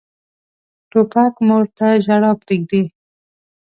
[0.91, 2.83] توپک مور ته ژړا پرېږدي.